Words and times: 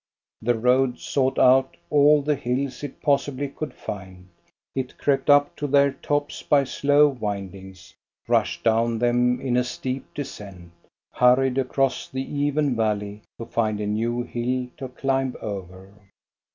The 0.41 0.57
road 0.57 0.97
sought 0.97 1.37
out 1.37 1.77
all 1.91 2.23
the 2.23 2.33
hills 2.33 2.81
it 2.83 3.03
possibly 3.03 3.47
could 3.47 3.71
find; 3.71 4.29
it 4.73 4.97
crept 4.97 5.29
up 5.29 5.55
to 5.57 5.67
their 5.67 5.91
tops 5.91 6.41
by 6.41 6.63
slow 6.63 7.07
windings, 7.07 7.93
rushed 8.27 8.63
down 8.63 8.97
them 8.97 9.39
in 9.39 9.55
a 9.55 9.63
steep 9.63 10.11
descent, 10.15 10.71
hurried 11.11 11.59
across 11.59 12.07
the 12.07 12.23
even 12.23 12.75
valley 12.75 13.21
to 13.37 13.45
find 13.45 13.79
a 13.79 13.85
new 13.85 14.23
hill 14.23 14.69
to 14.77 14.87
climb 14.87 15.35
over. 15.39 15.91